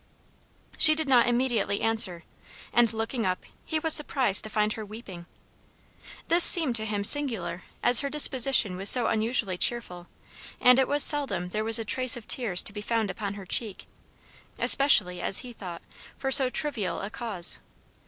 She 0.79 0.95
did 0.95 1.07
not 1.07 1.27
immediately 1.27 1.81
answer; 1.81 2.23
and 2.73 2.91
looking 2.91 3.23
up, 3.23 3.45
he 3.63 3.77
was 3.77 3.93
surprised 3.93 4.43
to 4.43 4.49
find 4.49 4.73
her 4.73 4.83
weeping. 4.83 5.27
This 6.27 6.43
seemed 6.43 6.75
to 6.77 6.87
him 6.87 7.03
singular, 7.03 7.65
as 7.83 7.99
her 7.99 8.09
disposition 8.09 8.77
was 8.77 8.89
so 8.89 9.05
unusually 9.05 9.59
cheerful, 9.59 10.07
and 10.59 10.79
it 10.79 10.87
was 10.87 11.03
seldom 11.03 11.49
there 11.49 11.63
was 11.63 11.77
a 11.77 11.85
trace 11.85 12.17
of 12.17 12.25
tears 12.27 12.63
to 12.63 12.73
be 12.73 12.81
found 12.81 13.11
upon 13.11 13.35
her 13.35 13.45
cheek, 13.45 13.85
especially, 14.57 15.21
as 15.21 15.37
he 15.45 15.53
thought, 15.53 15.83
for 16.17 16.31
so 16.31 16.49
trivial 16.49 16.99
a 17.01 17.11
cause. 17.11 17.59